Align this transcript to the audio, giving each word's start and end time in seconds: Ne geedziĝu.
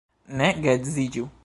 Ne 0.41 0.49
geedziĝu. 0.63 1.29